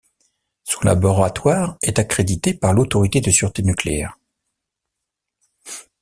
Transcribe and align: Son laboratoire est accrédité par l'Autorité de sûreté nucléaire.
Son 0.63 0.81
laboratoire 0.81 1.77
est 1.83 1.99
accrédité 1.99 2.55
par 2.55 2.73
l'Autorité 2.73 3.21
de 3.21 3.29
sûreté 3.29 3.61
nucléaire. 3.61 4.17